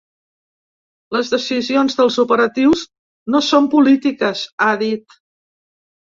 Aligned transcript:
Les 1.15 1.27
decisions 1.33 1.97
dels 1.99 2.17
operatius 2.23 2.81
no 3.35 3.41
són 3.49 3.67
polítiques, 3.75 4.41
ha 4.65 4.71
dit. 4.85 5.19